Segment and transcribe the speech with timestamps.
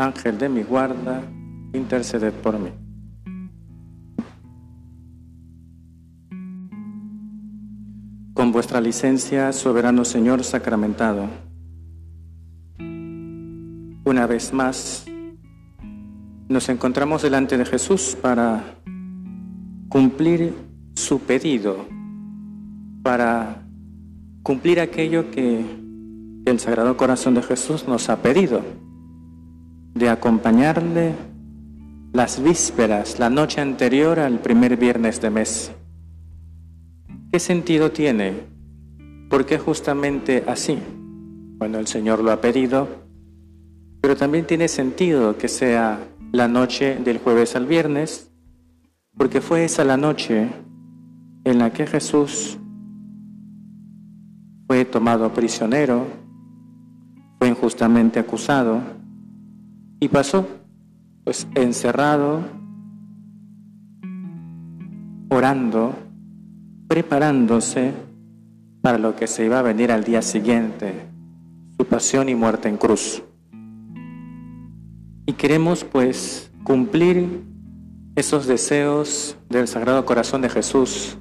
[0.00, 1.22] Ángel de mi guarda,
[1.74, 2.70] interceded por mí.
[8.32, 11.28] Con vuestra licencia, soberano Señor sacramentado,
[12.78, 15.04] una vez más
[16.48, 18.80] nos encontramos delante de Jesús para
[19.90, 20.54] cumplir
[20.94, 21.76] su pedido,
[23.02, 23.66] para
[24.42, 25.62] cumplir aquello que
[26.46, 28.62] el Sagrado Corazón de Jesús nos ha pedido,
[30.00, 31.12] de acompañarle
[32.14, 35.72] las vísperas, la noche anterior al primer viernes de mes.
[37.30, 38.32] ¿Qué sentido tiene?
[39.28, 40.78] ¿Por qué justamente así?
[41.58, 42.88] Bueno, el Señor lo ha pedido,
[44.00, 46.00] pero también tiene sentido que sea
[46.32, 48.32] la noche del jueves al viernes,
[49.18, 50.48] porque fue esa la noche
[51.44, 52.58] en la que Jesús
[54.66, 56.06] fue tomado prisionero,
[57.38, 58.98] fue injustamente acusado
[60.00, 60.46] y pasó
[61.24, 62.40] pues encerrado,
[65.28, 65.94] orando,
[66.88, 67.92] preparándose
[68.80, 70.94] para lo que se iba a venir al día siguiente,
[71.76, 73.22] su pasión y muerte en cruz.
[75.26, 77.44] Y queremos pues cumplir
[78.16, 81.18] esos deseos del Sagrado Corazón de Jesús,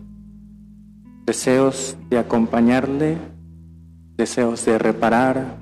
[1.25, 3.17] deseos de acompañarle,
[4.15, 5.57] deseos de reparar,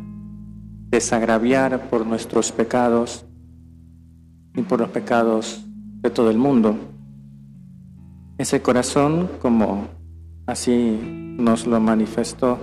[0.89, 3.25] desagraviar por nuestros pecados
[4.55, 5.65] y por los pecados
[6.01, 6.77] de todo el mundo.
[8.37, 9.87] Ese corazón, como
[10.45, 10.99] así
[11.37, 12.59] nos lo manifestó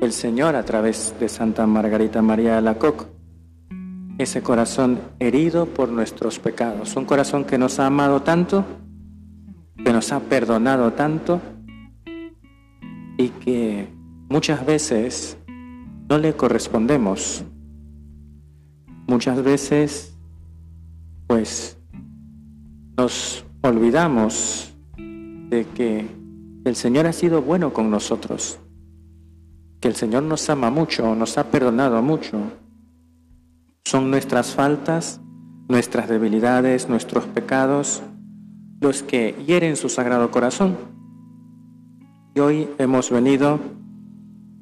[0.00, 3.06] el Señor a través de Santa Margarita María de Alacoque,
[4.18, 8.64] ese corazón herido por nuestros pecados, un corazón que nos ha amado tanto,
[9.84, 11.40] que nos ha perdonado tanto
[13.16, 13.88] y que
[14.28, 15.37] muchas veces
[16.08, 17.44] no le correspondemos.
[19.06, 20.16] Muchas veces,
[21.26, 21.78] pues,
[22.96, 26.06] nos olvidamos de que
[26.64, 28.58] el Señor ha sido bueno con nosotros,
[29.80, 32.38] que el Señor nos ama mucho, nos ha perdonado mucho
[33.88, 35.18] son nuestras faltas,
[35.66, 38.02] nuestras debilidades, nuestros pecados,
[38.82, 40.76] los que hieren su sagrado corazón.
[42.34, 43.58] Y hoy hemos venido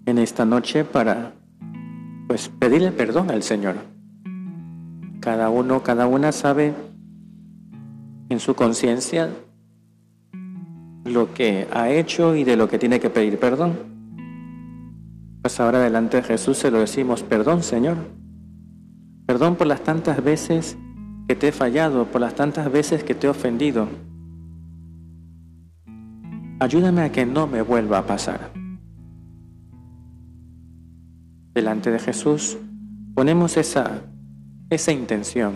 [0.07, 1.35] en esta noche para
[2.27, 3.77] pues pedirle perdón al Señor.
[5.21, 6.75] Cada uno, cada una sabe
[8.29, 9.31] en su conciencia
[11.05, 13.75] lo que ha hecho y de lo que tiene que pedir perdón.
[15.43, 17.97] Pues ahora delante de Jesús se lo decimos, perdón Señor,
[19.27, 20.79] Perdón por las tantas veces
[21.27, 23.89] que te he fallado, por las tantas veces que te he ofendido.
[26.61, 28.53] Ayúdame a que no me vuelva a pasar.
[31.57, 32.59] Delante de Jesús
[33.15, 34.03] ponemos esa,
[34.69, 35.55] esa intención,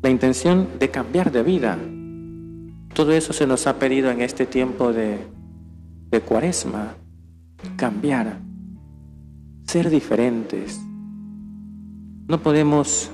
[0.00, 1.76] la intención de cambiar de vida.
[2.94, 5.18] Todo eso se nos ha pedido en este tiempo de,
[6.10, 6.94] de cuaresma,
[7.76, 8.38] cambiar,
[9.66, 10.80] ser diferentes,
[12.26, 13.10] no podemos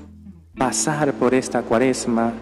[0.56, 2.34] pasar por esta cuaresma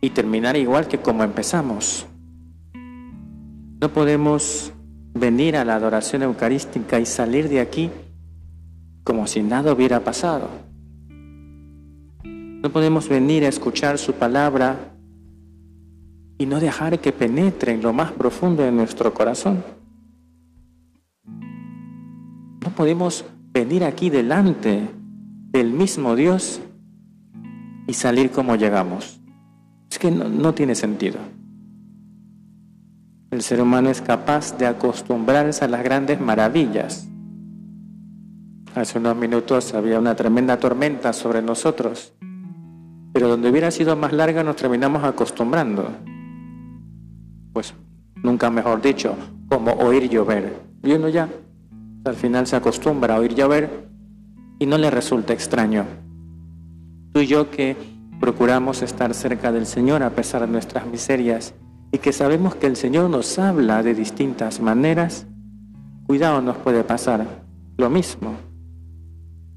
[0.00, 2.06] y terminar igual que como empezamos.
[3.80, 4.72] No podemos
[5.12, 7.90] venir a la adoración eucarística y salir de aquí
[9.08, 10.50] como si nada hubiera pasado.
[12.22, 14.76] No podemos venir a escuchar su palabra
[16.36, 19.64] y no dejar que penetre en lo más profundo de nuestro corazón.
[21.24, 24.90] No podemos venir aquí delante
[25.52, 26.60] del mismo Dios
[27.86, 29.22] y salir como llegamos.
[29.90, 31.16] Es que no, tiene sentido.
[33.30, 37.08] El ser humano es capaz de acostumbrarse a las grandes maravillas.
[38.78, 42.12] Hace unos minutos había una tremenda tormenta sobre nosotros,
[43.12, 45.90] pero donde hubiera sido más larga nos terminamos acostumbrando.
[47.52, 47.74] Pues
[48.22, 49.16] nunca mejor dicho,
[49.48, 50.60] como oír llover.
[50.84, 51.28] Y uno ya
[52.04, 53.88] al final se acostumbra a oír llover
[54.60, 55.84] y no le resulta extraño.
[57.12, 57.76] Tú y yo que
[58.20, 61.52] procuramos estar cerca del Señor a pesar de nuestras miserias
[61.90, 65.26] y que sabemos que el Señor nos habla de distintas maneras,
[66.06, 67.26] cuidado nos puede pasar
[67.76, 68.36] lo mismo,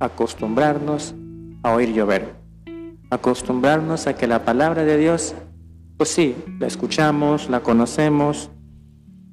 [0.01, 1.13] acostumbrarnos
[1.63, 2.42] a oír llover.
[3.12, 5.36] acostumbrarnos a que la palabra de Dios,
[5.98, 8.50] pues sí, la escuchamos, la conocemos.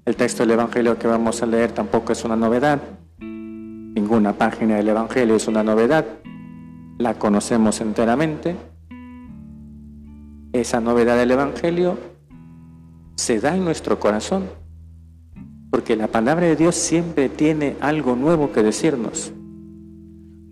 [0.04, 2.80] El texto del Evangelio que vamos a leer tampoco es una novedad.
[3.20, 6.04] Ninguna página del Evangelio es una novedad.
[6.98, 8.56] La conocemos enteramente.
[10.52, 11.98] Esa novedad del Evangelio
[13.14, 14.46] se da en nuestro corazón,
[15.70, 19.32] porque la palabra de Dios siempre tiene algo nuevo que decirnos.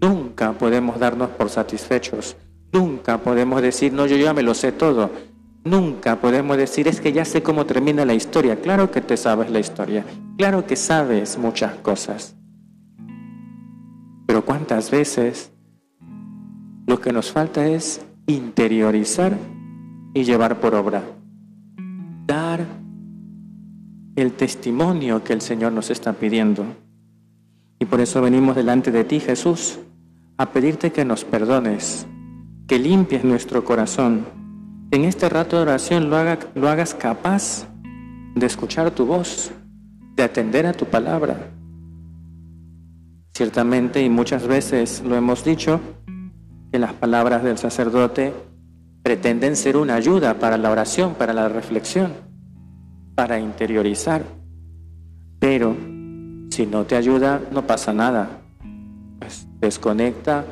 [0.01, 2.37] Nunca podemos darnos por satisfechos
[2.77, 5.11] Nunca podemos decir, no, yo ya me lo sé todo.
[5.65, 8.61] Nunca podemos decir, es que ya sé cómo termina la historia.
[8.61, 10.05] Claro que te sabes la historia.
[10.37, 12.37] Claro que sabes muchas cosas.
[14.27, 15.53] Pero ¿cuántas veces
[16.87, 19.39] lo que nos falta es interiorizar
[20.13, 21.03] y llevar por obra?
[22.27, 22.61] Dar
[24.17, 26.65] el testimonio que el Señor nos está pidiendo.
[27.79, 29.79] Y por eso venimos delante de ti, Jesús,
[30.39, 32.07] a pedirte que nos perdones
[32.67, 34.27] que limpies nuestro corazón.
[34.91, 36.17] En este rato de oración lo,
[36.55, 37.69] lo hagas capaz
[38.35, 39.53] de escuchar tu voz,
[40.15, 41.53] de atender a tu palabra.
[43.35, 45.81] Ciertamente, y muchas veces lo hemos dicho,
[46.73, 48.33] que las palabras del sacerdote
[49.03, 52.13] pretenden ser una ayuda para la oración, para la reflexión,
[53.15, 54.25] para interiorizar.
[55.39, 55.77] Pero
[56.51, 58.46] si no te ayuda, no pasa nada.
[59.61, 60.45] Desconecta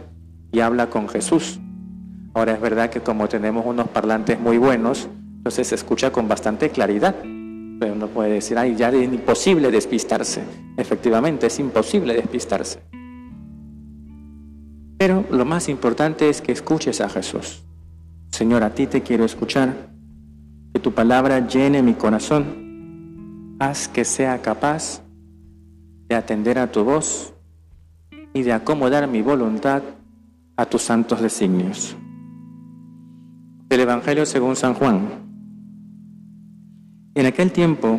[0.52, 1.60] y habla con Jesús.
[2.34, 6.70] Ahora es verdad que como tenemos unos parlantes muy buenos, entonces se escucha con bastante
[6.70, 7.14] claridad.
[7.78, 10.42] Pero uno puede decir, ay, ya es imposible despistarse.
[10.76, 12.80] Efectivamente, es imposible despistarse.
[14.96, 17.62] Pero lo más importante es que escuches a Jesús.
[18.30, 19.90] Señor, a ti te quiero escuchar.
[20.72, 23.56] Que tu palabra llene mi corazón.
[23.58, 25.02] Haz que sea capaz
[26.08, 27.33] de atender a tu voz
[28.34, 29.82] y de acomodar mi voluntad
[30.56, 31.96] a tus santos designios.
[33.68, 35.08] Del Evangelio según San Juan.
[37.14, 37.98] En aquel tiempo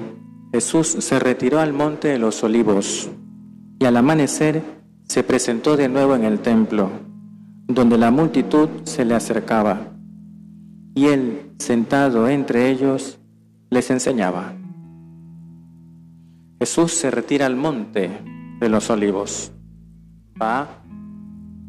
[0.52, 3.10] Jesús se retiró al monte de los olivos
[3.80, 4.62] y al amanecer
[5.08, 6.90] se presentó de nuevo en el templo,
[7.68, 9.92] donde la multitud se le acercaba,
[10.96, 13.20] y él, sentado entre ellos,
[13.70, 14.54] les enseñaba.
[16.60, 18.10] Jesús se retira al monte
[18.60, 19.52] de los olivos,
[20.42, 20.68] va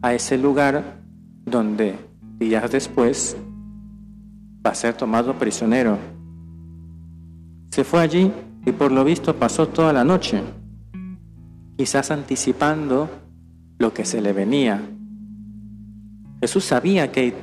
[0.03, 1.01] a ese lugar
[1.45, 1.97] donde
[2.39, 3.37] días después
[4.65, 5.99] va a ser tomado prisionero.
[7.71, 8.33] Se fue allí
[8.65, 10.43] y por lo visto pasó toda la noche,
[11.77, 13.09] quizás anticipando
[13.79, 14.81] lo que se le venía.
[16.41, 17.35] Jesús sabía que,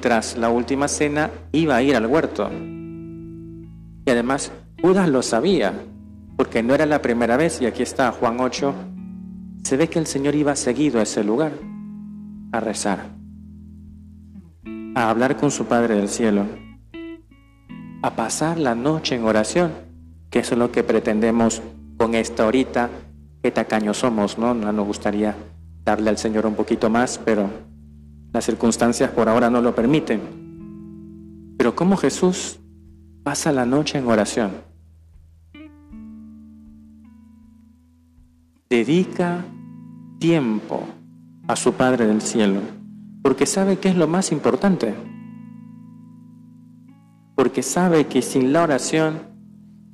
[0.00, 2.48] tras la última cena iba a ir al huerto.
[4.06, 5.72] Y además Judas lo sabía,
[6.36, 8.72] porque no era la primera vez, y aquí está Juan 8,
[9.62, 11.52] se ve que el Señor iba seguido a ese lugar
[12.52, 13.20] a rezar
[14.94, 16.46] a hablar con su Padre del cielo,
[18.02, 19.72] a pasar la noche en oración,
[20.30, 21.62] que eso es lo que pretendemos
[21.96, 22.90] con esta horita,
[23.42, 24.54] qué tacaños somos, ¿no?
[24.54, 25.34] Nos gustaría
[25.84, 27.48] darle al Señor un poquito más, pero
[28.32, 30.20] las circunstancias por ahora no lo permiten.
[31.56, 32.58] Pero ¿cómo Jesús
[33.22, 34.69] pasa la noche en oración?
[38.70, 39.44] Dedica
[40.20, 40.86] tiempo
[41.48, 42.60] a su Padre del cielo
[43.20, 44.94] porque sabe que es lo más importante.
[47.34, 49.22] Porque sabe que sin la oración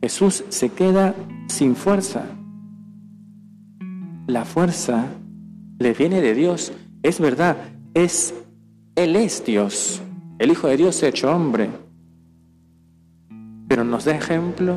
[0.02, 1.14] Jesús se queda
[1.48, 2.26] sin fuerza.
[4.26, 5.06] La fuerza
[5.78, 6.72] le viene de Dios.
[7.02, 7.56] Es verdad,
[7.94, 8.34] es
[8.94, 10.02] Él es Dios.
[10.38, 11.70] El Hijo de Dios hecho hombre.
[13.68, 14.76] Pero nos da ejemplo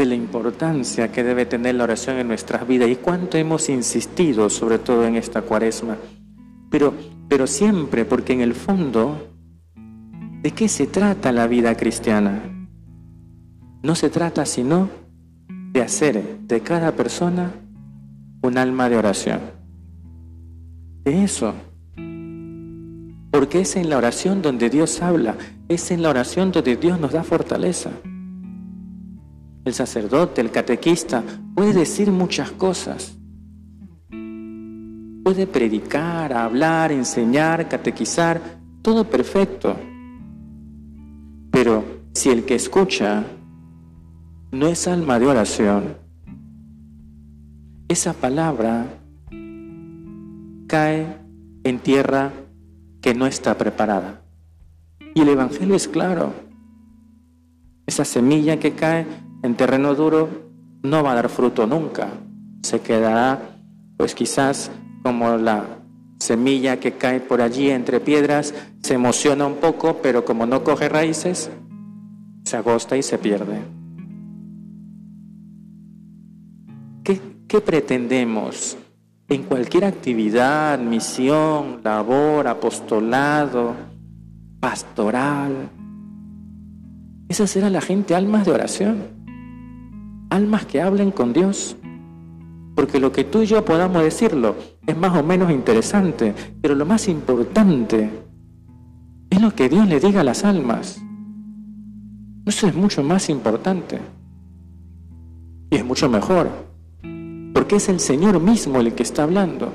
[0.00, 4.50] de la importancia que debe tener la oración en nuestras vidas y cuánto hemos insistido,
[4.50, 5.96] sobre todo en esta cuaresma.
[6.70, 6.94] Pero
[7.30, 9.30] pero siempre porque en el fondo,
[10.42, 12.42] ¿de qué se trata la vida cristiana?
[13.84, 14.90] No se trata sino
[15.72, 17.52] de hacer de cada persona
[18.42, 19.38] un alma de oración.
[21.04, 21.54] De eso.
[23.30, 25.36] Porque es en la oración donde Dios habla,
[25.68, 27.92] es en la oración donde Dios nos da fortaleza.
[29.70, 31.22] El sacerdote, el catequista,
[31.54, 33.16] puede decir muchas cosas,
[35.22, 38.40] Puede predicar, hablar, enseñar, catequizar,
[38.82, 39.76] todo perfecto.
[41.52, 41.84] Pero
[42.14, 43.22] si el que escucha
[44.50, 45.96] no es alma de oración,
[47.86, 48.86] esa palabra
[50.66, 51.16] cae
[51.62, 52.32] en tierra
[53.00, 54.20] que no está preparada.
[55.14, 56.34] Y el Evangelio es claro.
[57.86, 60.28] Esa semilla que cae en terreno duro
[60.82, 62.08] no va a dar fruto nunca.
[62.62, 63.56] Se quedará,
[63.96, 64.70] pues quizás
[65.02, 65.64] como la
[66.18, 70.88] semilla que cae por allí entre piedras, se emociona un poco, pero como no coge
[70.88, 71.50] raíces,
[72.44, 73.60] se agosta y se pierde.
[77.02, 78.76] ¿Qué, qué pretendemos
[79.28, 83.74] en cualquier actividad, misión, labor, apostolado,
[84.60, 85.70] pastoral?
[87.28, 89.19] Es hacer a la gente almas de oración,
[90.30, 91.76] almas que hablen con Dios.
[92.74, 94.54] Porque lo que tú y yo podamos decirlo
[94.86, 98.10] es más o menos interesante, pero lo más importante
[99.28, 101.02] es lo que Dios le diga a las almas.
[102.46, 103.98] Eso es mucho más importante.
[105.70, 106.48] Y es mucho mejor.
[107.52, 109.72] Porque es el Señor mismo el que está hablando.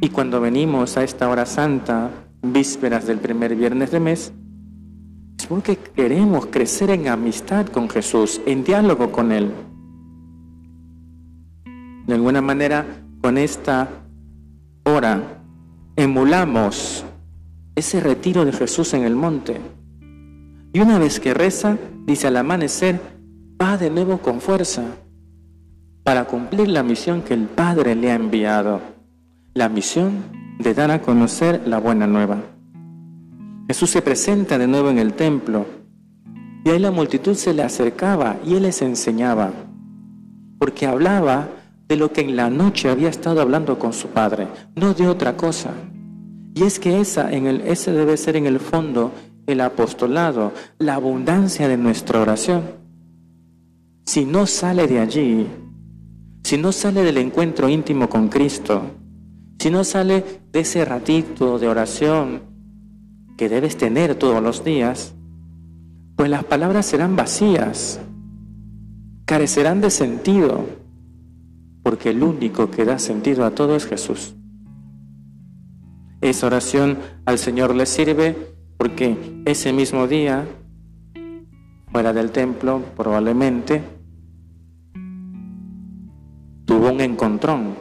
[0.00, 2.10] Y cuando venimos a esta hora santa,
[2.42, 4.37] vísperas del primer viernes de mes, es
[5.46, 9.52] porque queremos crecer en amistad con Jesús, en diálogo con Él.
[12.06, 12.86] De alguna manera,
[13.20, 13.88] con esta
[14.84, 15.42] hora,
[15.96, 17.04] emulamos
[17.74, 19.60] ese retiro de Jesús en el monte.
[20.72, 21.76] Y una vez que reza,
[22.06, 23.00] dice al amanecer,
[23.60, 24.84] va de nuevo con fuerza
[26.02, 28.80] para cumplir la misión que el Padre le ha enviado,
[29.54, 30.24] la misión
[30.58, 32.42] de dar a conocer la buena nueva.
[33.68, 35.66] Jesús se presenta de nuevo en el templo
[36.64, 39.52] y ahí la multitud se le acercaba y él les enseñaba,
[40.58, 41.50] porque hablaba
[41.86, 45.36] de lo que en la noche había estado hablando con su padre, no de otra
[45.36, 45.70] cosa.
[46.54, 49.12] Y es que esa, en el, ese debe ser en el fondo
[49.46, 52.62] el apostolado, la abundancia de nuestra oración.
[54.06, 55.46] Si no sale de allí,
[56.42, 58.82] si no sale del encuentro íntimo con Cristo,
[59.58, 62.57] si no sale de ese ratito de oración
[63.38, 65.14] que debes tener todos los días,
[66.16, 68.00] pues las palabras serán vacías,
[69.24, 70.66] carecerán de sentido,
[71.84, 74.34] porque el único que da sentido a todo es Jesús.
[76.20, 78.36] Esa oración al Señor le sirve
[78.76, 80.44] porque ese mismo día,
[81.92, 83.84] fuera del templo, probablemente,
[86.64, 87.76] tuvo un encontrón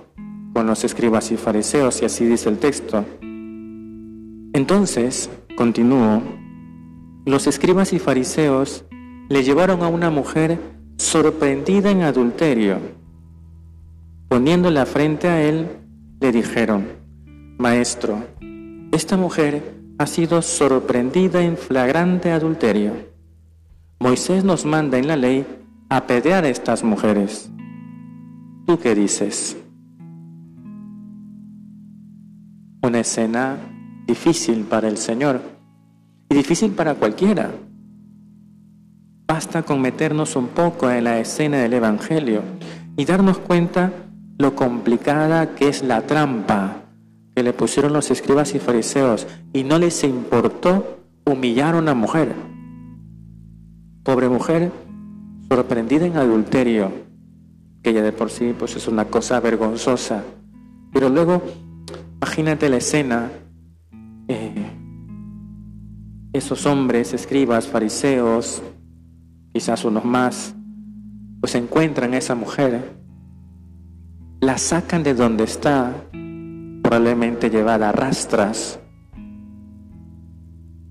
[0.53, 3.03] con los escribas y fariseos, y así dice el texto.
[4.53, 6.21] Entonces, Continúo.
[7.25, 8.85] Los escribas y fariseos
[9.27, 10.59] le llevaron a una mujer
[10.99, 12.77] sorprendida en adulterio.
[14.29, 15.67] Poniéndola frente a él,
[16.21, 16.85] le dijeron,
[17.57, 18.23] Maestro,
[18.91, 19.63] esta mujer
[19.97, 22.93] ha sido sorprendida en flagrante adulterio.
[23.99, 25.43] Moisés nos manda en la ley
[25.89, 27.49] apedrear a estas mujeres.
[28.67, 29.57] ¿Tú qué dices?
[32.83, 33.57] Una escena
[34.07, 35.41] difícil para el Señor
[36.29, 37.51] y difícil para cualquiera.
[39.27, 42.41] Basta con meternos un poco en la escena del Evangelio
[42.95, 43.91] y darnos cuenta
[44.37, 46.83] lo complicada que es la trampa
[47.35, 52.33] que le pusieron los escribas y fariseos y no les importó humillar a una mujer.
[54.03, 54.71] Pobre mujer,
[55.49, 56.91] sorprendida en adulterio,
[57.83, 60.23] que ya de por sí pues es una cosa vergonzosa.
[60.93, 61.43] Pero luego,
[62.21, 63.29] imagínate la escena
[64.27, 64.71] eh,
[66.33, 68.61] esos hombres, escribas, fariseos,
[69.53, 70.55] quizás unos más,
[71.39, 72.97] pues encuentran a esa mujer,
[74.39, 75.93] la sacan de donde está,
[76.83, 78.79] probablemente llevada a rastras,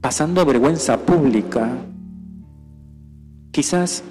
[0.01, 1.71] pasando vergüenza pública,
[3.53, 4.03] quizás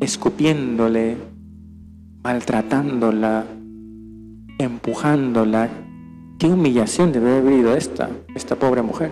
[0.00, 1.16] escupiéndole,
[2.22, 3.46] maltratándola,
[4.58, 5.68] empujándola,
[6.38, 9.10] Qué humillación debe haber vivido esta, esta pobre mujer.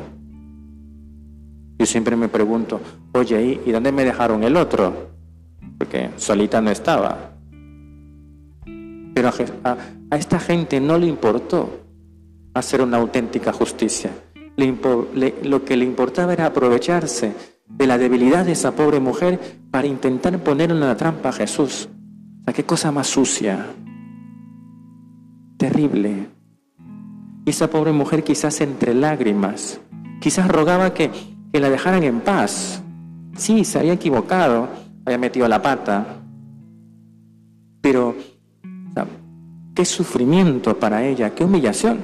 [1.77, 2.81] Yo siempre me pregunto,
[3.13, 5.11] oye, ¿y dónde me dejaron el otro?
[5.77, 7.33] Porque solita no estaba.
[9.13, 9.31] Pero
[9.65, 9.77] a,
[10.17, 11.81] esta gente no le importó
[12.55, 14.11] hacer una auténtica justicia.
[14.57, 17.33] lo que le importaba era aprovecharse
[17.69, 19.41] de la debilidad de esa pobre mujer
[19.73, 21.89] para intentar poner en la trampa a Jesús.
[22.41, 23.67] O sea, qué cosa más sucia,
[25.59, 26.36] terrible.
[27.47, 29.81] Esa pobre mujer quizás entre lágrimas,
[30.21, 31.11] quizás rogaba que,
[31.53, 32.83] que la dejaran en paz.
[33.37, 34.69] Sí, se había equivocado,
[35.07, 36.23] había metido la pata,
[37.81, 38.15] pero
[39.77, 41.99] qué sufrimiento para ella, qué humillación.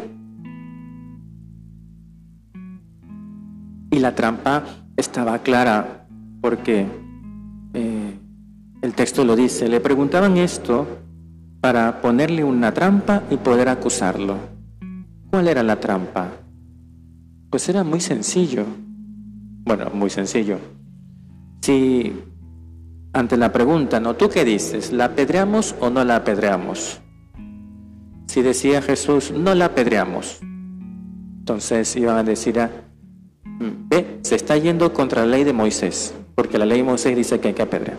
[3.91, 4.63] Y la trampa
[4.97, 6.07] estaba clara
[6.41, 6.87] porque
[7.75, 8.19] eh,
[8.83, 10.87] el texto lo dice, le preguntaban esto
[11.61, 14.52] para ponerle una trampa y poder acusarlo.
[15.33, 16.31] ¿Cuál era la trampa?
[17.51, 18.65] Pues era muy sencillo.
[19.65, 20.59] Bueno, muy sencillo.
[21.63, 22.13] Si
[23.13, 24.15] ante la pregunta, ¿no?
[24.15, 24.93] ¿Tú qué dices?
[24.93, 27.03] ¿La apedreamos o no la apedreamos?
[28.33, 30.41] si decía Jesús, no la apedreamos,
[31.41, 32.71] entonces iban a decir, ah,
[33.91, 37.41] ve, se está yendo contra la ley de Moisés, porque la ley de Moisés dice
[37.41, 37.99] que hay que apedrear.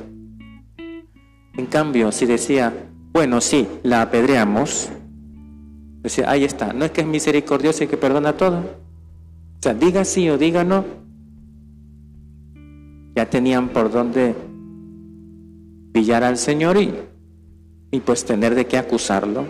[1.55, 2.73] En cambio, si decía,
[3.11, 4.89] bueno, sí, la apedreamos,
[6.03, 8.59] decía, ahí está, no es que es misericordioso y que perdona todo.
[8.59, 10.83] O sea, diga sí o diga no,
[13.15, 14.35] ya tenían por dónde
[15.93, 16.93] pillar al Señor y,
[17.91, 19.45] y pues tener de qué acusarlo.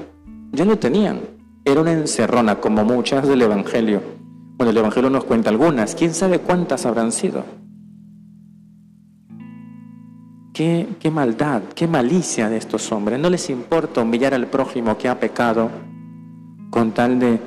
[0.51, 1.21] Ya lo tenían.
[1.65, 4.01] Era una encerrona, como muchas del Evangelio.
[4.57, 5.95] Bueno, el Evangelio nos cuenta algunas.
[5.95, 7.45] ¿Quién sabe cuántas habrán sido?
[10.53, 13.19] Qué, qué maldad, qué malicia de estos hombres.
[13.19, 15.71] No les importa humillar al prójimo que ha pecado
[16.73, 17.39] con tal de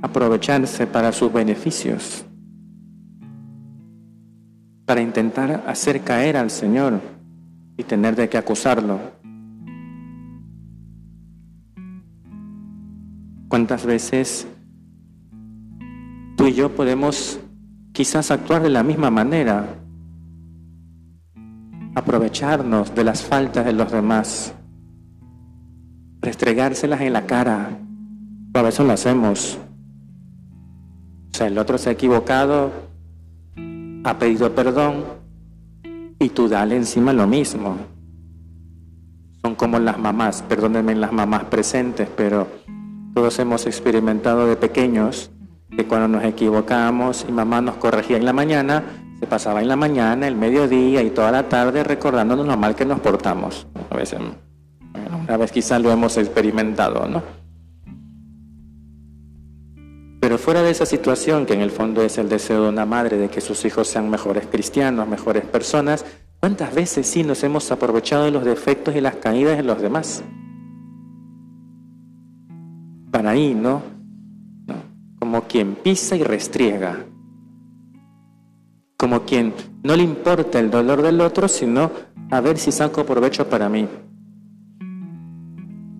[0.00, 2.24] aprovecharse para sus beneficios
[4.86, 7.00] para intentar hacer caer al Señor
[7.76, 9.00] y tener de qué acusarlo.
[13.48, 14.46] ¿Cuántas veces
[16.36, 17.40] tú y yo podemos
[17.92, 19.66] quizás actuar de la misma manera?
[21.96, 24.54] Aprovecharnos de las faltas de los demás,
[26.20, 27.87] restregárselas en la cara.
[28.58, 29.56] A veces lo hacemos.
[31.32, 32.72] O sea, el otro se ha equivocado,
[34.02, 35.04] ha pedido perdón
[36.18, 37.76] y tú dale encima lo mismo.
[39.42, 42.48] Son como las mamás, perdónenme las mamás presentes, pero
[43.14, 45.30] todos hemos experimentado de pequeños
[45.70, 48.82] que cuando nos equivocamos y mamá nos corregía en la mañana,
[49.20, 52.84] se pasaba en la mañana, el mediodía y toda la tarde recordándonos lo mal que
[52.84, 53.68] nos portamos.
[53.88, 54.18] A veces,
[55.28, 57.47] una vez quizás lo hemos experimentado, ¿no?
[60.20, 63.18] Pero fuera de esa situación, que en el fondo es el deseo de una madre
[63.18, 66.04] de que sus hijos sean mejores cristianos, mejores personas,
[66.40, 70.24] ¿cuántas veces sí nos hemos aprovechado de los defectos y las caídas de los demás?
[73.12, 73.82] Para ahí, ¿no?
[75.20, 77.06] Como quien pisa y restriega.
[78.96, 81.92] Como quien no le importa el dolor del otro, sino
[82.30, 83.86] a ver si saco provecho para mí.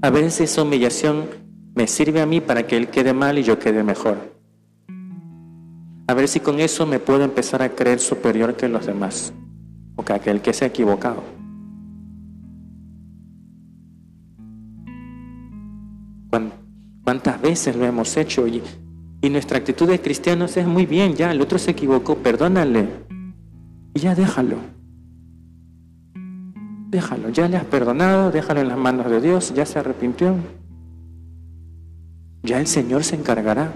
[0.03, 1.48] A ver si esa humillación
[1.79, 4.19] me sirve a mí para que él quede mal y yo quede mejor.
[6.09, 9.33] A ver si con eso me puedo empezar a creer superior que los demás
[9.95, 11.23] o que aquel que se ha equivocado.
[17.05, 18.49] ¿Cuántas veces lo hemos hecho?
[18.49, 18.61] Y,
[19.23, 22.89] y nuestra actitud de cristianos es muy bien, ya, el otro se equivocó, perdónale.
[23.95, 24.57] Y ya déjalo.
[26.91, 30.35] Déjalo, ya le has perdonado, déjalo en las manos de Dios, ya se arrepintió.
[32.43, 33.73] Ya el Señor se encargará.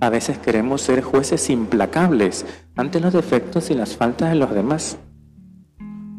[0.00, 2.44] A veces queremos ser jueces implacables
[2.76, 4.98] ante los defectos y las faltas de los demás.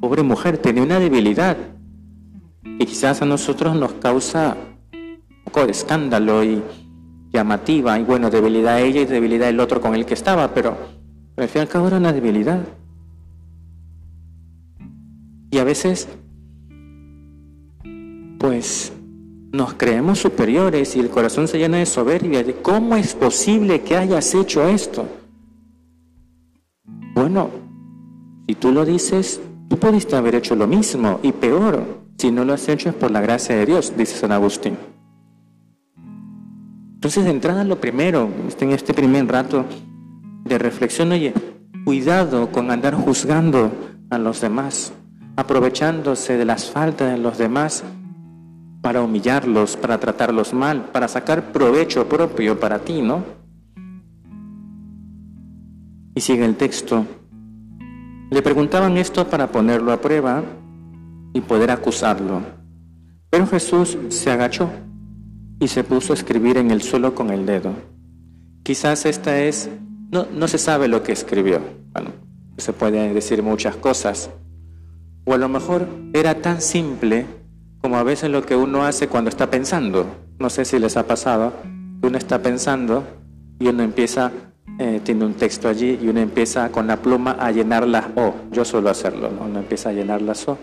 [0.02, 1.58] Pobre mujer, tiene una debilidad
[2.64, 4.58] y quizás a nosotros nos causa
[4.92, 6.62] un poco de escándalo y
[7.32, 8.00] llamativa.
[8.00, 10.76] Y bueno, debilidad ella y debilidad el otro con el que estaba, pero
[11.38, 12.64] al fin y al cabo era una debilidad.
[15.52, 16.10] Y a veces,
[18.40, 18.92] pues
[19.56, 22.44] nos creemos superiores y el corazón se llena de soberbia.
[22.44, 25.08] De ¿Cómo es posible que hayas hecho esto?
[27.14, 27.50] Bueno,
[28.48, 29.40] si tú lo dices,
[29.70, 32.04] tú pudiste haber hecho lo mismo y peor.
[32.18, 34.78] Si no lo has hecho es por la gracia de Dios, dice San Agustín.
[36.96, 39.66] Entonces, de entrada, lo primero, en este primer rato
[40.44, 41.34] de reflexión, oye,
[41.86, 43.72] cuidado con andar juzgando
[44.10, 44.92] a los demás,
[45.36, 47.84] aprovechándose de las faltas de los demás
[48.86, 53.24] para humillarlos, para tratarlos mal, para sacar provecho propio para ti, ¿no?
[56.14, 57.04] Y sigue el texto.
[58.30, 60.44] Le preguntaban esto para ponerlo a prueba
[61.34, 62.44] y poder acusarlo.
[63.32, 64.70] Pero Jesús se agachó
[65.60, 67.74] y se puso a escribir en el suelo con el dedo.
[68.62, 69.68] Quizás esta es,
[70.12, 71.60] no, no se sabe lo que escribió.
[71.92, 72.12] Bueno,
[72.58, 74.30] se pueden decir muchas cosas.
[75.26, 77.26] O a lo mejor era tan simple
[77.86, 80.08] como a veces lo que uno hace cuando está pensando.
[80.40, 81.54] No sé si les ha pasado,
[82.02, 83.04] uno está pensando
[83.60, 84.32] y uno empieza,
[84.80, 88.34] eh, tiene un texto allí y uno empieza con la pluma a llenar las O.
[88.52, 89.46] Yo suelo hacerlo, ¿no?
[89.46, 90.58] uno empieza a llenar las O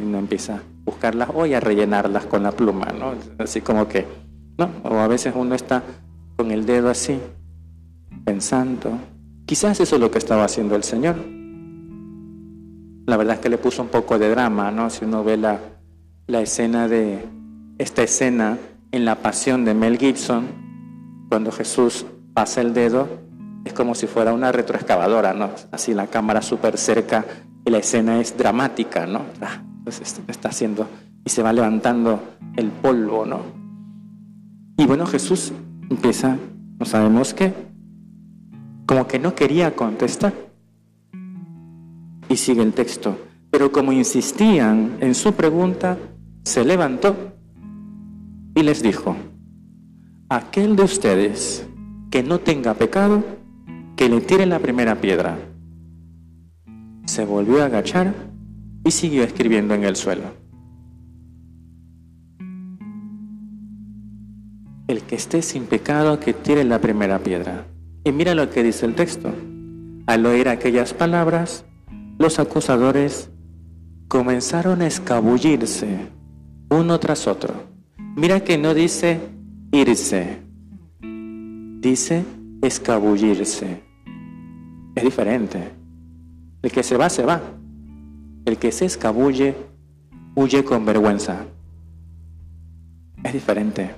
[0.00, 3.14] y uno empieza a buscar las O y a rellenarlas con la pluma, ¿no?
[3.38, 4.04] Así como que,
[4.58, 4.68] ¿no?
[4.82, 5.84] O a veces uno está
[6.34, 7.20] con el dedo así,
[8.24, 8.98] pensando.
[9.46, 11.14] Quizás eso es lo que estaba haciendo el Señor.
[13.06, 14.90] La verdad es que le puso un poco de drama, ¿no?
[14.90, 15.60] Si uno ve la,
[16.30, 17.26] la escena de
[17.78, 18.56] esta escena
[18.92, 20.46] en la pasión de Mel Gibson,
[21.28, 23.08] cuando Jesús pasa el dedo,
[23.64, 25.50] es como si fuera una retroexcavadora, ¿no?
[25.72, 27.24] Así la cámara súper cerca
[27.64, 29.22] y la escena es dramática, ¿no?
[29.40, 30.86] Ah, pues está haciendo
[31.24, 32.22] y se va levantando
[32.56, 33.40] el polvo, ¿no?
[34.78, 35.52] Y bueno, Jesús
[35.90, 36.36] empieza,
[36.78, 37.52] no sabemos qué,
[38.86, 40.32] como que no quería contestar.
[42.28, 43.16] Y sigue el texto.
[43.50, 45.98] Pero como insistían en su pregunta,
[46.44, 47.34] se levantó
[48.54, 49.16] y les dijo,
[50.28, 51.66] aquel de ustedes
[52.10, 53.24] que no tenga pecado,
[53.96, 55.38] que le tire la primera piedra.
[57.04, 58.14] Se volvió a agachar
[58.84, 60.24] y siguió escribiendo en el suelo.
[64.88, 67.66] El que esté sin pecado, que tire la primera piedra.
[68.02, 69.32] Y mira lo que dice el texto.
[70.06, 71.64] Al oír aquellas palabras,
[72.18, 73.30] los acusadores
[74.08, 76.08] comenzaron a escabullirse
[76.70, 77.54] uno tras otro.
[78.16, 79.20] Mira que no dice
[79.72, 80.38] irse,
[81.80, 82.24] dice
[82.62, 83.82] escabullirse.
[84.94, 85.72] Es diferente.
[86.62, 87.40] El que se va, se va.
[88.44, 89.54] El que se escabulle,
[90.34, 91.44] huye con vergüenza.
[93.22, 93.94] Es diferente.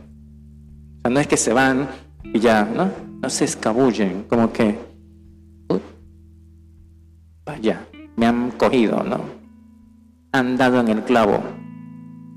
[0.99, 1.89] O sea, no es que se van
[2.25, 2.91] y ya, ¿no?
[3.23, 4.79] No se escabullen, como que,
[7.45, 9.21] vaya, me han cogido, ¿no?
[10.33, 11.62] Han dado en el clavo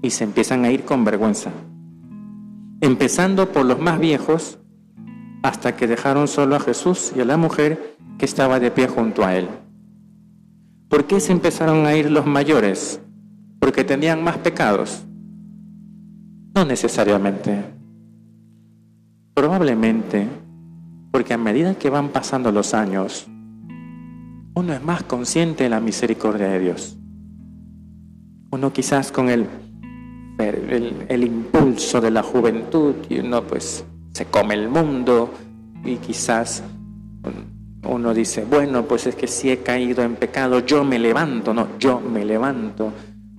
[0.05, 1.51] y se empiezan a ir con vergüenza.
[2.79, 4.59] Empezando por los más viejos
[5.41, 9.25] hasta que dejaron solo a Jesús y a la mujer que estaba de pie junto
[9.25, 9.49] a él.
[10.89, 13.01] ¿Por qué se empezaron a ir los mayores?
[13.59, 15.03] ¿Porque tenían más pecados?
[16.53, 17.63] No necesariamente.
[19.33, 20.27] Probablemente
[21.11, 23.25] porque a medida que van pasando los años,
[24.53, 26.97] uno es más consciente de la misericordia de Dios.
[28.51, 29.47] Uno quizás con el,
[30.37, 35.29] el, el impulso de la juventud y uno pues se come el mundo
[35.83, 36.63] y quizás
[37.87, 41.77] uno dice, bueno, pues es que si he caído en pecado, yo me levanto, no,
[41.79, 42.91] yo me levanto.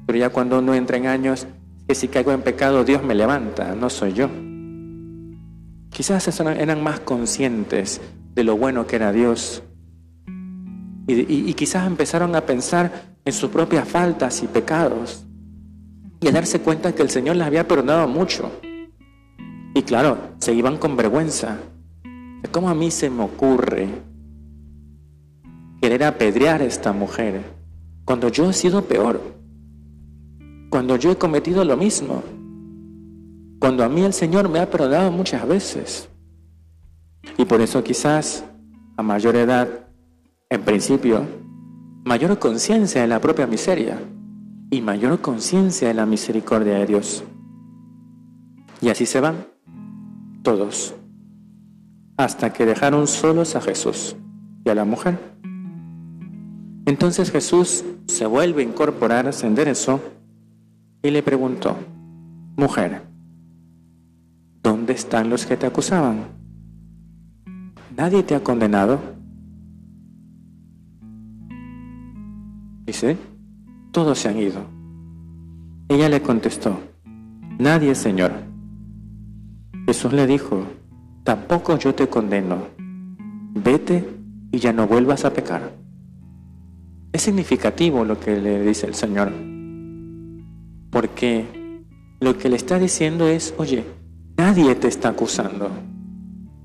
[0.06, 1.46] Pero ya cuando uno entra en años,
[1.86, 4.28] que si caigo en pecado, Dios me levanta, no soy yo.
[5.90, 8.00] Quizás eran más conscientes
[8.34, 9.62] de lo bueno que era Dios.
[11.08, 15.25] Y, y quizás empezaron a pensar en sus propias faltas y pecados.
[16.20, 18.50] Y darse cuenta que el Señor les había perdonado mucho.
[19.74, 21.58] Y claro, se iban con vergüenza.
[22.50, 23.88] ¿Cómo a mí se me ocurre
[25.82, 27.42] querer apedrear a esta mujer
[28.04, 29.20] cuando yo he sido peor?
[30.70, 32.22] Cuando yo he cometido lo mismo.
[33.58, 36.08] Cuando a mí el Señor me ha perdonado muchas veces.
[37.36, 38.44] Y por eso quizás
[38.96, 39.68] a mayor edad,
[40.48, 41.26] en principio,
[42.04, 43.98] mayor conciencia de la propia miseria
[44.70, 47.24] y mayor conciencia de la misericordia de Dios.
[48.80, 49.46] Y así se van
[50.42, 50.94] todos,
[52.16, 54.16] hasta que dejaron solos a Jesús
[54.64, 55.18] y a la mujer.
[56.84, 60.00] Entonces Jesús se vuelve a incorporar, se enderezó
[61.02, 61.76] y le preguntó,
[62.56, 63.02] mujer,
[64.62, 66.28] ¿dónde están los que te acusaban?
[67.96, 69.00] ¿Nadie te ha condenado?
[72.84, 73.16] Dice,
[73.96, 74.60] todos se han ido.
[75.88, 76.78] Ella le contestó,
[77.58, 78.30] nadie, Señor.
[79.86, 80.64] Jesús le dijo,
[81.24, 82.58] tampoco yo te condeno,
[83.54, 84.06] vete
[84.52, 85.72] y ya no vuelvas a pecar.
[87.10, 89.32] Es significativo lo que le dice el Señor,
[90.90, 91.46] porque
[92.20, 93.82] lo que le está diciendo es, oye,
[94.36, 95.70] nadie te está acusando,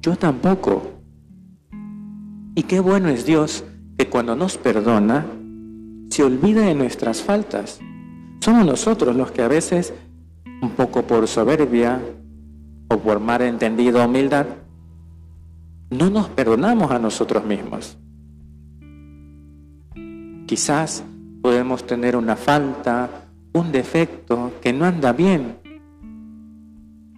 [0.01, 0.99] yo tampoco.
[2.55, 3.63] Y qué bueno es Dios
[3.97, 5.25] que cuando nos perdona,
[6.11, 7.79] se olvida de nuestras faltas.
[8.41, 9.93] Somos nosotros los que a veces,
[10.61, 12.01] un poco por soberbia,
[12.89, 14.45] o por mal entendido humildad,
[15.89, 17.97] no nos perdonamos a nosotros mismos.
[20.45, 21.03] Quizás
[21.41, 23.09] podemos tener una falta,
[23.53, 25.55] un defecto que no anda bien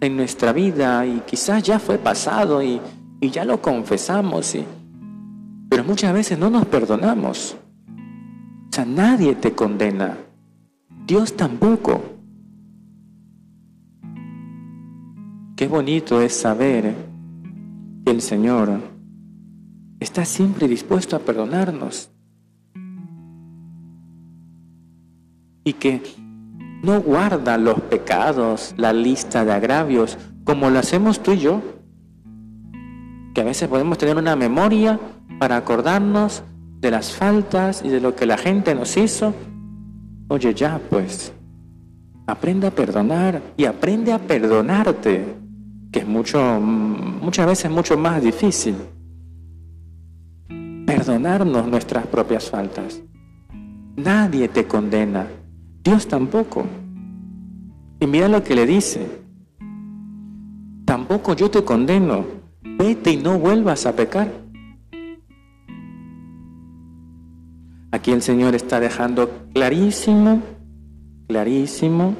[0.01, 2.79] en nuestra vida y quizás ya fue pasado y,
[3.21, 4.55] ya lo confesamos,
[5.69, 7.57] pero muchas veces no nos perdonamos.
[8.73, 10.17] O sea, nadie te condena,
[11.05, 12.01] Dios tampoco.
[15.55, 16.95] Qué bonito es saber
[18.03, 18.79] que el Señor
[19.99, 22.09] está siempre dispuesto a perdonarnos
[25.63, 26.01] y que
[26.81, 31.61] no guarda los pecados, la lista de agravios, como lo hacemos tú y yo,
[33.35, 34.99] que a veces podemos tener una memoria
[35.37, 36.43] para acordarnos
[36.83, 39.33] de las faltas y de lo que la gente nos hizo.
[40.27, 41.31] Oye, ya pues,
[42.27, 45.37] aprende a perdonar y aprende a perdonarte
[45.91, 48.75] que es mucho, muchas veces mucho más difícil.
[50.85, 53.01] Perdonarnos nuestras propias faltas.
[53.95, 55.27] Nadie te condena,
[55.83, 56.65] Dios tampoco.
[58.01, 59.07] Y mira lo que le dice.
[60.83, 62.25] Tampoco yo te condeno.
[62.77, 64.42] Vete y no vuelvas a pecar.
[68.03, 70.41] Aquí el Señor está dejando clarísimo,
[71.29, 72.15] clarísimo,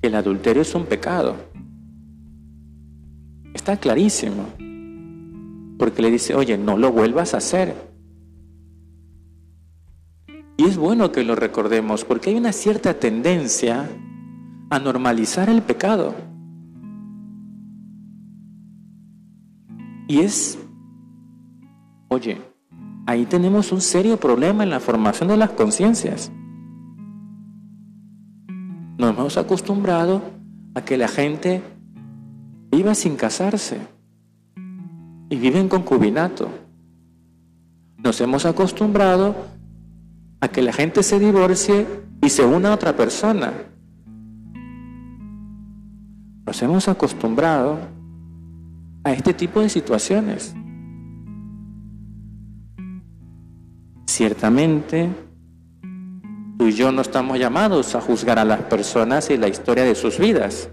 [0.00, 1.34] que el adulterio es un pecado.
[3.52, 4.44] Está clarísimo.
[5.80, 7.74] Porque le dice, oye, no lo vuelvas a hacer.
[10.56, 13.90] Y es bueno que lo recordemos porque hay una cierta tendencia
[14.70, 16.14] a normalizar el pecado.
[20.06, 20.56] Y es,
[22.10, 22.47] oye,
[23.08, 26.30] ahí tenemos un serio problema en la formación de las conciencias.
[28.98, 30.20] Nos hemos acostumbrado
[30.74, 31.62] a que la gente
[32.70, 33.78] viva sin casarse
[35.30, 36.50] y vive en concubinato.
[37.96, 39.34] Nos hemos acostumbrado
[40.42, 41.86] a que la gente se divorcie
[42.20, 43.54] y se una a otra persona.
[46.44, 47.78] Nos hemos acostumbrado
[49.02, 50.54] a este tipo de situaciones.
[54.08, 55.10] Ciertamente,
[56.58, 59.94] tú y yo no estamos llamados a juzgar a las personas y la historia de
[59.94, 60.70] sus vidas.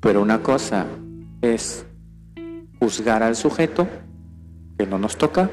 [0.00, 0.84] Pero una cosa
[1.40, 1.86] es
[2.80, 3.86] juzgar al sujeto,
[4.76, 5.48] que no nos toca,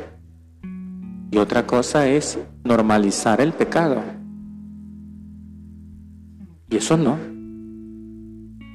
[1.29, 4.01] y otra cosa es normalizar el pecado.
[6.67, 7.19] Y eso no.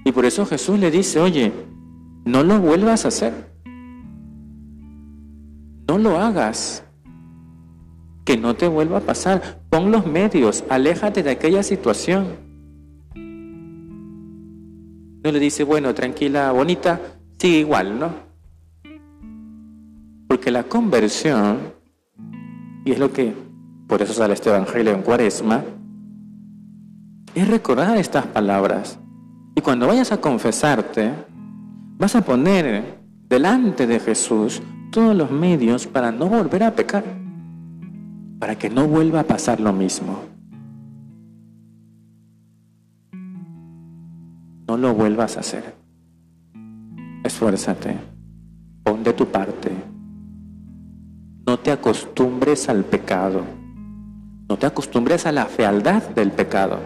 [0.04, 1.52] Y por eso Jesús le dice, oye,
[2.24, 3.52] no lo vuelvas a hacer.
[5.88, 6.84] No lo hagas.
[8.28, 9.62] Que no te vuelva a pasar.
[9.70, 12.26] Pon los medios, aléjate de aquella situación.
[15.24, 17.00] No le dice, bueno, tranquila, bonita,
[17.38, 18.12] sigue igual, ¿no?
[20.28, 21.78] Porque la conversión
[22.84, 23.34] y es lo que,
[23.86, 25.64] por eso sale este Evangelio en Cuaresma,
[27.34, 28.98] es recordar estas palabras.
[29.54, 31.12] Y cuando vayas a confesarte,
[31.98, 37.04] vas a poner delante de Jesús todos los medios para no volver a pecar,
[38.38, 40.20] para que no vuelva a pasar lo mismo.
[44.66, 45.74] No lo vuelvas a hacer.
[47.24, 47.96] Esfuérzate,
[48.84, 49.72] pon de tu parte
[51.48, 53.42] no te acostumbres al pecado.
[54.50, 56.78] No te acostumbres a la fealdad del pecado.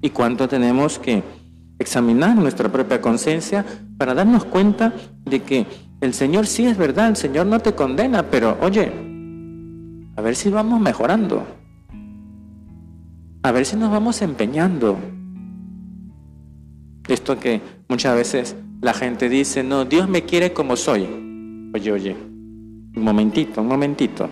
[0.00, 1.24] Y cuánto tenemos que
[1.80, 3.66] examinar nuestra propia conciencia
[3.98, 4.92] para darnos cuenta
[5.24, 5.66] de que
[6.00, 8.90] el Señor sí es verdad, el Señor no te condena, pero oye,
[10.16, 11.46] a ver si vamos mejorando.
[13.42, 14.98] A ver si nos vamos empeñando.
[17.08, 21.08] Esto que muchas veces la gente dice, no, Dios me quiere como soy.
[21.74, 24.28] Oye, oye, un momentito, un momentito.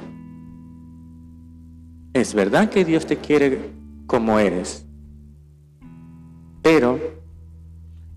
[2.12, 3.72] Es verdad que Dios te quiere
[4.07, 4.87] como eres,
[6.62, 6.98] pero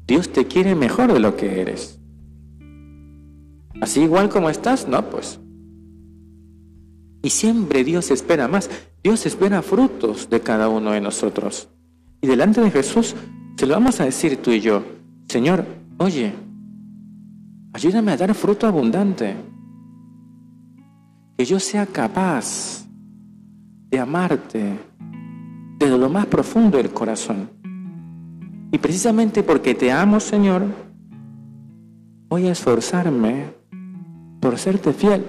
[0.07, 2.00] Dios te quiere mejor de lo que eres.
[3.81, 5.39] Así igual como estás, no, pues.
[7.23, 8.69] Y siempre Dios espera más.
[9.03, 11.67] Dios espera frutos de cada uno de nosotros.
[12.21, 13.15] Y delante de Jesús
[13.57, 14.83] se lo vamos a decir tú y yo,
[15.27, 15.65] Señor,
[16.01, 16.33] Oye,
[17.73, 19.35] ayúdame a dar fruto abundante.
[21.37, 22.87] Que yo sea capaz
[23.91, 24.79] de amarte
[25.77, 27.51] desde lo más profundo del corazón.
[28.71, 30.63] Y precisamente porque te amo, Señor,
[32.29, 33.53] voy a esforzarme
[34.41, 35.23] por serte fiel,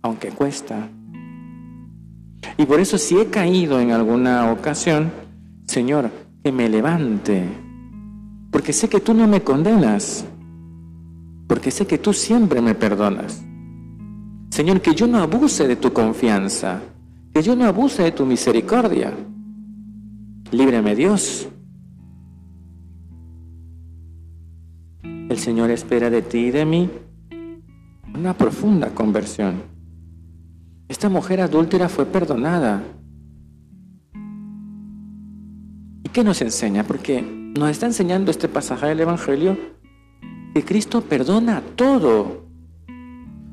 [0.00, 0.88] aunque cuesta.
[2.56, 5.10] Y por eso si he caído en alguna ocasión,
[5.66, 6.10] Señor,
[6.42, 7.44] que me levante
[8.50, 10.24] porque sé que tú no me condenas,
[11.46, 13.44] porque sé que tú siempre me perdonas.
[14.50, 16.80] Señor, que yo no abuse de tu confianza,
[17.32, 19.12] que yo no abuse de tu misericordia.
[20.50, 21.48] Líbreme Dios.
[25.02, 26.90] El Señor espera de ti y de mí
[28.14, 29.62] una profunda conversión.
[30.88, 32.82] Esta mujer adúltera fue perdonada.
[36.02, 36.84] ¿Y qué nos enseña?
[36.84, 39.56] Porque nos está enseñando este pasaje del Evangelio
[40.54, 42.46] que Cristo perdona todo.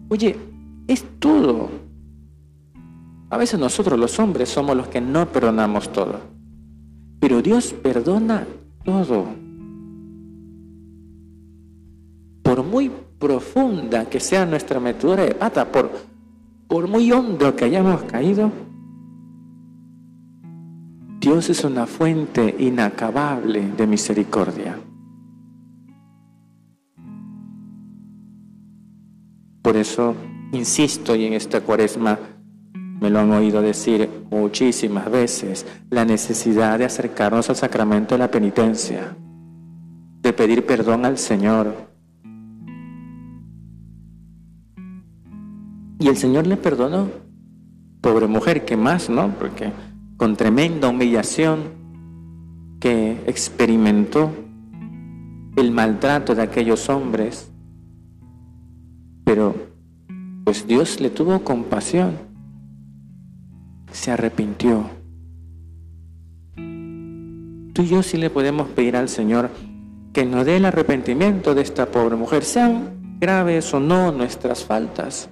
[0.09, 0.37] Oye,
[0.87, 1.69] es todo.
[3.29, 6.21] A veces nosotros los hombres somos los que no perdonamos todo.
[7.19, 8.47] Pero Dios perdona
[8.83, 9.25] todo.
[12.43, 12.91] Por muy
[13.25, 15.89] profunda que sea nuestra metedura de pata, por,
[16.67, 18.51] por muy hondo que hayamos caído,
[21.19, 24.79] Dios es una fuente inacabable de misericordia.
[29.63, 30.15] Por eso
[30.51, 32.19] insisto y en esta cuaresma,
[33.01, 38.29] me lo han oído decir muchísimas veces, la necesidad de acercarnos al sacramento de la
[38.29, 39.17] penitencia,
[40.21, 41.94] de pedir perdón al Señor.
[46.05, 47.09] Y el Señor le perdonó.
[47.99, 49.33] Pobre mujer, ¿qué más, no?
[49.39, 49.71] Porque
[50.17, 51.63] con tremenda humillación
[52.79, 54.31] que experimentó
[55.55, 57.51] el maltrato de aquellos hombres,
[59.23, 59.55] pero
[60.43, 62.19] pues Dios le tuvo compasión,
[63.91, 64.87] se arrepintió.
[66.53, 69.49] Tú y yo sí le podemos pedir al Señor
[70.13, 75.31] que nos dé el arrepentimiento de esta pobre mujer, sean graves o no nuestras faltas.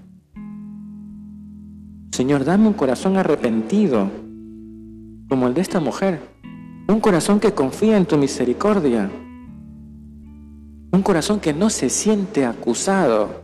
[2.14, 4.08] Señor, dame un corazón arrepentido,
[5.28, 6.20] como el de esta mujer,
[6.88, 9.10] un corazón que confía en tu misericordia,
[10.92, 13.42] un corazón que no se siente acusado.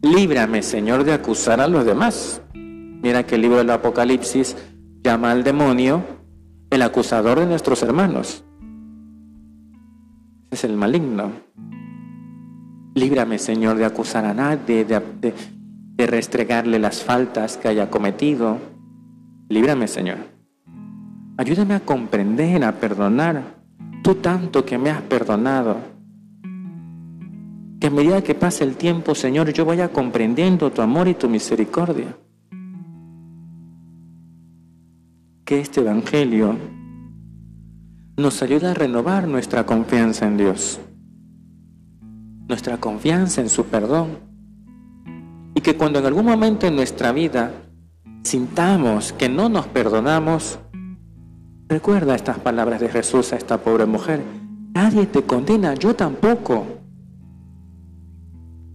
[0.00, 2.40] Líbrame, Señor, de acusar a los demás.
[2.54, 4.56] Mira que el libro del Apocalipsis
[5.04, 6.02] llama al demonio
[6.70, 8.44] el acusador de nuestros hermanos
[10.50, 11.32] es el maligno.
[12.94, 15.34] Líbrame, Señor, de acusar a nadie, de,
[16.06, 18.58] restregarle las faltas que haya cometido.
[19.48, 20.18] Líbrame, Señor.
[21.36, 23.56] Ayúdame a comprender, a perdonar.
[24.02, 25.76] Tú tanto que me has perdonado.
[27.80, 31.28] Que a medida que pase el tiempo, Señor, yo vaya comprendiendo tu amor y tu
[31.28, 32.16] misericordia.
[35.44, 36.56] Que este Evangelio
[38.16, 40.80] nos ayuda a renovar nuestra confianza en Dios,
[42.48, 44.27] nuestra confianza en su perdón.
[45.58, 47.50] Y que cuando en algún momento en nuestra vida
[48.22, 50.60] sintamos que no nos perdonamos,
[51.68, 54.22] recuerda estas palabras de Jesús a esta pobre mujer.
[54.72, 56.64] Nadie te condena, yo tampoco.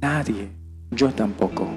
[0.02, 0.50] Nadie,
[0.92, 1.70] yo tampoco.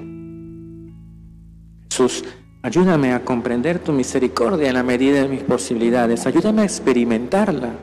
[1.89, 2.25] Jesús
[2.61, 6.27] Ayúdame a comprender tu misericordia en la medida de mis posibilidades.
[6.27, 7.75] Ayúdame a experimentarla.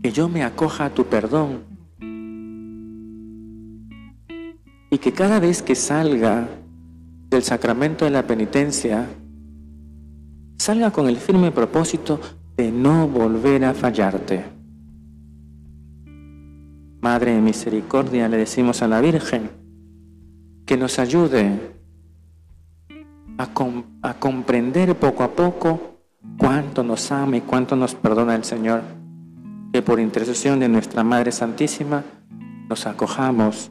[0.00, 1.77] Que yo me acoja a tu perdón.
[4.90, 6.48] Y que cada vez que salga
[7.30, 9.06] del sacramento de la penitencia,
[10.56, 12.20] salga con el firme propósito
[12.56, 14.44] de no volver a fallarte.
[17.00, 19.50] Madre de misericordia, le decimos a la Virgen
[20.66, 21.78] que nos ayude
[23.38, 26.00] a, comprender poco a poco
[26.38, 28.82] cuánto nos ama y cuánto nos perdona el Señor.
[29.72, 32.02] Que por intercesión de nuestra Madre Santísima
[32.68, 33.70] nos acojamos